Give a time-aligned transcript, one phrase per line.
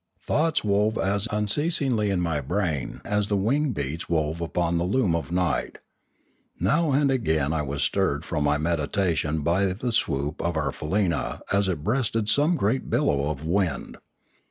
[0.19, 5.13] Thoughts wove as unceasingly in ray brain as the wing beats wove upon the loom
[5.15, 5.77] of night.
[6.59, 11.41] Now and again was I stirred from my meditation by the swoop of our faleena
[11.53, 13.97] as it breasted some great billow of wind.